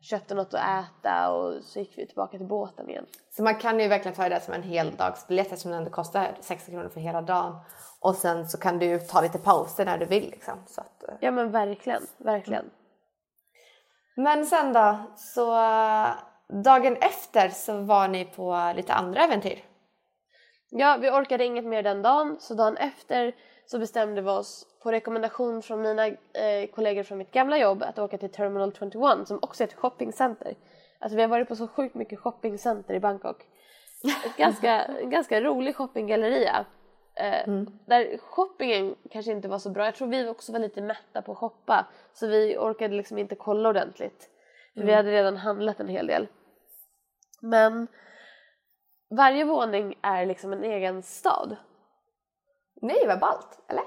[0.00, 3.06] köpte något att äta och så gick vi tillbaka till båten igen.
[3.30, 6.70] Så man kan ju verkligen ta det som en heldagsbiljett eftersom det ändå kostar 60
[6.70, 7.56] kronor för hela dagen.
[8.00, 10.54] Och sen så kan du ta lite pauser när du vill liksom.
[10.66, 11.14] Så att, eh.
[11.20, 12.70] Ja men verkligen, verkligen.
[14.16, 15.46] Men sen då, så
[16.64, 19.64] dagen efter så var ni på lite andra äventyr.
[20.70, 23.34] Ja, vi orkade inget mer den dagen så dagen efter
[23.66, 27.98] så bestämde vi oss på rekommendation från mina eh, kollegor från mitt gamla jobb att
[27.98, 30.54] åka till Terminal 21 som också är ett shoppingcenter.
[30.98, 33.46] Alltså vi har varit på så sjukt mycket shoppingcenter i Bangkok.
[34.26, 36.64] Ett ganska, en ganska rolig shoppinggalleria.
[37.14, 37.46] Eh,
[37.86, 39.84] Där shoppingen kanske inte var så bra.
[39.84, 43.34] Jag tror vi också var lite mätta på att shoppa så vi orkade liksom inte
[43.34, 44.30] kolla ordentligt.
[44.74, 46.26] För vi hade redan handlat en hel del.
[47.40, 47.88] Men
[49.10, 51.56] varje våning är liksom en egen stad.
[52.82, 53.84] Nej, vad ballt, eller?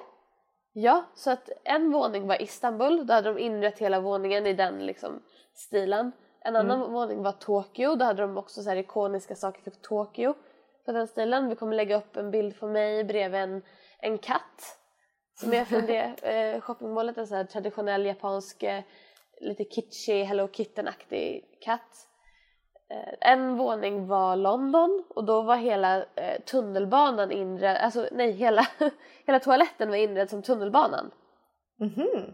[0.74, 4.86] Ja, så att en våning var Istanbul, då hade de inrett hela våningen i den
[4.86, 6.12] liksom stilen.
[6.42, 10.34] En annan våning var Tokyo, då hade de också så här ikoniska saker för Tokyo
[10.86, 11.50] på den stilen.
[11.50, 13.62] Vi kommer lägga upp en bild på mig bredvid en,
[14.00, 14.78] en katt
[15.40, 18.84] som är från det eh, shoppingmålet, en så här traditionell japansk, eh,
[19.42, 22.08] lite kitschig Hello Kitten-aktig katt.
[22.94, 28.68] Eh, En våning var London och då var hela eh, tunnelbanan inredd, alltså nej hela,
[29.26, 31.12] hela toaletten var inredd som tunnelbanan.
[31.80, 32.34] Mhm.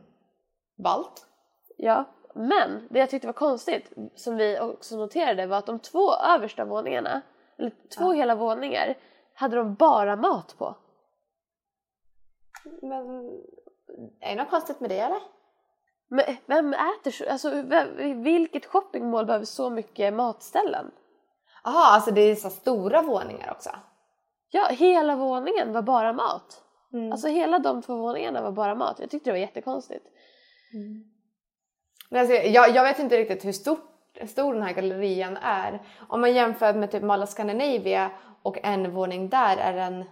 [0.84, 1.26] Ballt.
[1.78, 6.14] Ja, men det jag tyckte var konstigt som vi också noterade var att de två
[6.16, 7.22] översta våningarna,
[7.58, 8.96] eller två hela våningar,
[9.34, 10.76] hade de bara mat på.
[12.82, 13.30] Men
[14.20, 15.20] är det något konstigt med det eller?
[16.10, 20.92] Men vem äter så, alltså vem, vilket shoppingmål behöver så mycket matställen?
[21.64, 23.70] Jaha, alltså det är så stora våningar också.
[24.52, 26.64] Ja, hela våningen var bara mat.
[26.94, 27.12] Mm.
[27.12, 29.00] Alltså hela de två våningarna var bara mat.
[29.00, 30.06] Jag tyckte det var jättekonstigt.
[32.10, 33.80] Men alltså, jag, jag vet inte riktigt hur stort,
[34.28, 35.82] stor den här gallerian är.
[36.08, 38.12] Om man jämför med typ of Scandinavia
[38.44, 40.06] och en våning där, är den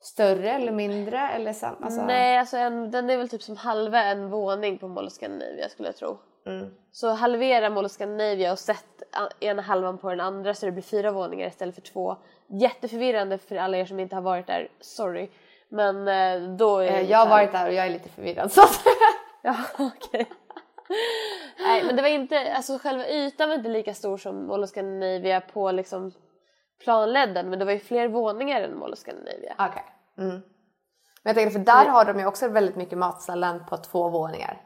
[0.00, 1.28] större eller mindre?
[1.28, 4.88] Eller sam, alltså, Nej, alltså en, den är väl typ som halva en våning på
[4.88, 6.18] Mall of Scandinavia skulle jag tro.
[6.46, 6.74] Mm.
[6.92, 8.86] Så halvera Mall of Scandinavia och sätt
[9.40, 12.16] ena halvan på den andra så det blir fyra våningar istället för två.
[12.46, 15.28] Jätteförvirrande för alla er som inte har varit där, sorry.
[15.68, 18.52] Men eh, då är Eh, Jag har varit där och jag är lite förvirrad.
[18.52, 18.62] Så
[19.42, 20.26] Ja, okej.
[21.58, 24.70] Nej, men det var inte, alltså själva ytan var inte lika stor som Mall of
[24.70, 26.12] Scandinavia på liksom
[26.80, 29.54] planledden men det var ju fler våningar än Mall of Scandinavia.
[29.58, 29.84] Okej.
[30.18, 30.30] Mm.
[31.22, 34.62] Men jag tänker för där har de ju också väldigt mycket matställen på två våningar.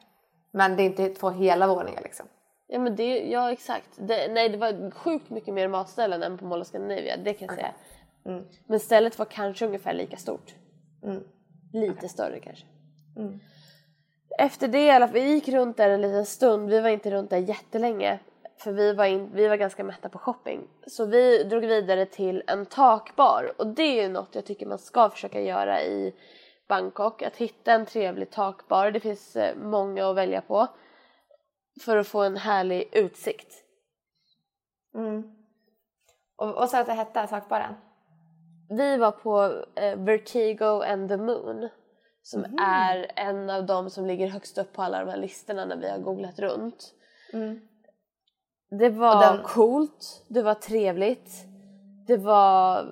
[0.50, 2.26] Men det är inte två hela våningar liksom.
[2.66, 3.88] Ja men det, ja exakt.
[3.96, 7.46] Det, nej det var sjukt mycket mer matställen än på Mall of Scandinavia, det kan
[7.46, 7.72] jag säga.
[8.26, 8.44] Mm.
[8.66, 10.54] Men stället var kanske ungefär lika stort.
[11.72, 12.66] Lite större kanske.
[14.38, 17.10] Efter det i alla fall, vi gick runt där en liten stund, vi var inte
[17.10, 18.18] runt där jättelänge.
[18.64, 20.68] För vi var, in, vi var ganska mätta på shopping.
[20.86, 24.78] Så vi drog vidare till en takbar och det är ju något jag tycker man
[24.78, 26.14] ska försöka göra i
[26.68, 27.22] Bangkok.
[27.22, 30.66] Att hitta en trevlig takbar, det finns eh, många att välja på.
[31.84, 33.64] För att få en härlig utsikt.
[36.36, 37.74] Och vad sa du att det hette, takbaren?
[38.68, 41.68] Vi var på eh, Vertigo and the Moon
[42.22, 45.76] som är en av de som ligger högst upp på alla de här listorna när
[45.76, 46.94] vi har googlat runt.
[48.78, 51.30] Det var den- coolt, det var trevligt,
[52.06, 52.86] det var...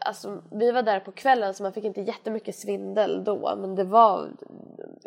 [0.00, 3.84] Alltså, vi var där på kvällen så man fick inte jättemycket svindel då men det
[3.84, 4.30] var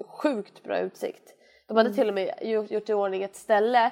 [0.07, 1.33] sjukt bra utsikt.
[1.67, 3.91] De hade till och med gjort, gjort i ordning ett ställe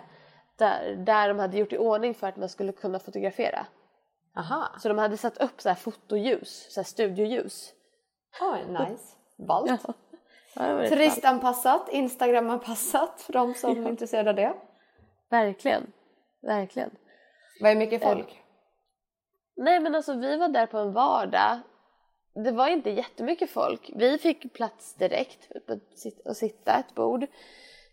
[0.57, 3.65] där, där de hade gjort i ordning för att man skulle kunna fotografera.
[4.37, 7.73] Aha, Så de hade satt upp så här fotoljus, så här studioljus.
[8.41, 9.15] oj nice.
[9.47, 9.69] Ballt.
[9.69, 9.93] Ja,
[10.55, 10.89] ballt.
[10.89, 14.53] Turistanpassat, instagramanpassat för de som är intresserade av det.
[15.29, 15.91] Verkligen,
[16.43, 16.89] verkligen.
[17.61, 18.39] Vad är mycket folk?
[19.55, 21.59] Nej men alltså vi var där på en vardag.
[22.35, 23.91] Det var inte jättemycket folk.
[23.95, 25.51] Vi fick plats direkt
[26.25, 27.25] att sitta ett bord.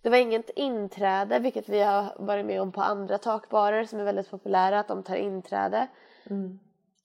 [0.03, 4.05] Det var inget inträde, vilket vi har varit med om på andra takbarer som är
[4.05, 5.87] väldigt populära, att de tar inträde.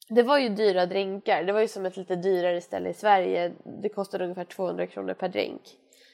[0.10, 1.44] Det var ju dyra drinkar.
[1.44, 3.54] Det var ju som ett lite dyrare ställe i Sverige.
[3.82, 5.62] Det kostade ungefär 200 kronor per drink.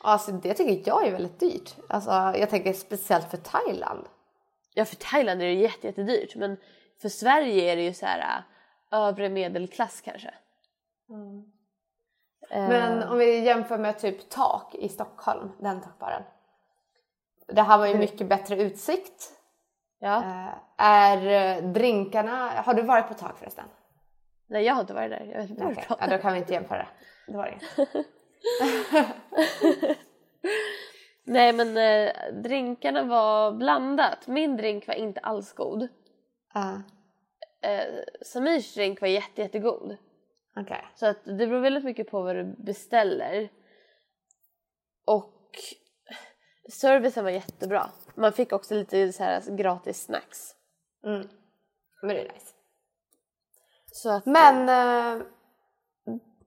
[0.03, 1.75] Alltså det tycker jag är väldigt dyrt.
[1.89, 4.05] Alltså jag tänker speciellt för Thailand.
[4.73, 6.57] Ja, för Thailand är det jätte, jättedyrt, men
[7.01, 10.33] för Sverige är det ju så här äh, övre medelklass kanske.
[12.49, 16.23] Eh, Men om vi jämför med typ tak i Stockholm, den takbaren.
[17.47, 19.31] Det här var ju mycket bättre utsikt.
[19.99, 20.17] ja.
[20.17, 23.65] Eh, är drinkarna, har du varit på tak förresten?
[24.47, 25.25] Nej, jag har inte varit där.
[25.33, 26.87] Jag vet inte pratar ja, då kan vi inte jämföra.
[27.27, 27.85] Det var det.
[31.23, 34.27] Nej, men eh, drinkarna var blandat.
[34.27, 35.81] Min drink var inte alls god.
[36.55, 36.79] Uh,
[37.61, 39.97] Eh, Samirs drink var jätte, jättegod.
[40.55, 40.87] Okej.
[40.95, 43.49] Så att det beror väldigt mycket på vad du beställer.
[45.05, 45.51] Och
[46.69, 47.89] servicen var jättebra.
[48.15, 50.55] Man fick också lite så här gratis snacks.
[51.05, 51.27] Mm.
[52.01, 52.53] Men det är nice.
[53.85, 55.25] Så att, Men eh,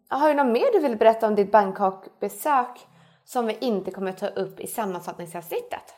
[0.09, 2.87] har du något mer du vill berätta om ditt Bangkok-besök
[3.25, 5.95] som vi inte kommer ta upp i sammanfattningsavsnittet?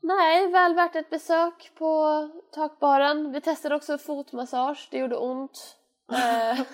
[0.00, 3.32] Nej, väl värt ett besök på takbaren.
[3.32, 5.76] Vi testade också fotmassage, det gjorde ont.
[6.12, 6.60] Eh,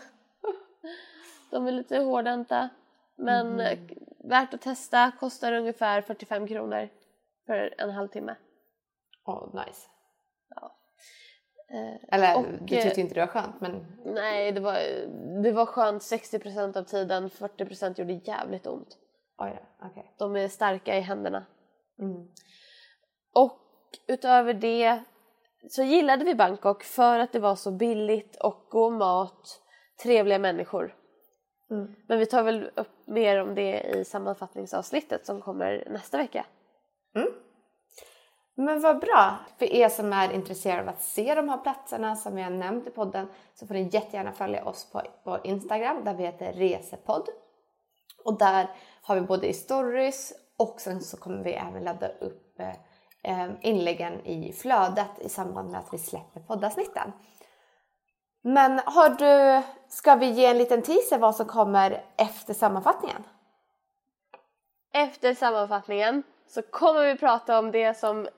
[1.50, 2.68] De är lite hårdhänta.
[3.16, 3.78] Men eh,
[4.24, 6.88] värt att testa, kostar ungefär 45 kronor
[7.46, 8.36] för en halvtimme.
[9.26, 9.88] Åh, nice.
[11.72, 14.78] Eh, Eller Och, du eh, tyckte inte det var skönt men Nej, det var,
[15.42, 18.98] det var skönt 60% av tiden, 40% gjorde jävligt ont.
[19.38, 20.14] oj då, okej.
[20.18, 21.46] De är starka i händerna.
[21.98, 22.28] Mm.
[23.34, 23.60] Och
[24.06, 25.02] utöver det
[25.68, 29.60] så gillade vi Bangkok för att det var så billigt och god mat,
[30.02, 30.94] trevliga människor.
[31.70, 31.94] Mm.
[32.08, 36.46] Men vi tar väl upp mer om det i sammanfattningsavsnittet som kommer nästa vecka.
[38.60, 39.36] Men vad bra!
[39.58, 42.86] För er som är intresserade av att se de här platserna som vi har nämnt
[42.86, 47.28] i podden så får ni jättegärna följa oss på vår Instagram där vi heter Resepodd.
[48.24, 48.70] Och där
[49.02, 53.50] har vi både i stories och sen så kommer vi även ladda upp eh, eh,
[53.60, 57.12] inläggen i flödet i samband med att vi släpper poddavsnitten.
[58.42, 63.24] Men har du, ska vi ge en liten teaser vad som kommer efter sammanfattningen?
[64.92, 68.28] Efter sammanfattningen så kommer vi prata om det som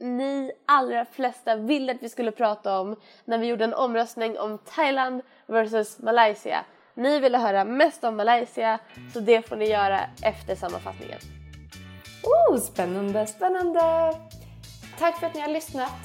[0.00, 4.58] ni allra flesta ville att vi skulle prata om när vi gjorde en omröstning om
[4.58, 6.64] Thailand versus Malaysia.
[6.94, 8.78] Ni ville höra mest om Malaysia
[9.12, 11.18] så det får ni göra efter sammanfattningen.
[12.22, 14.12] Oh, spännande, spännande!
[14.98, 16.00] Tack för att ni har lyssnat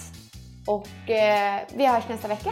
[0.67, 2.51] och eh, vi hörs nästa vecka.